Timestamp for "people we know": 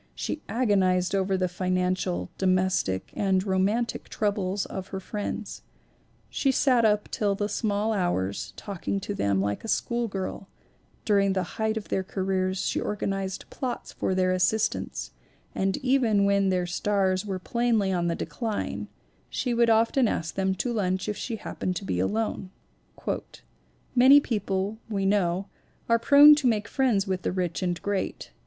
24.19-25.45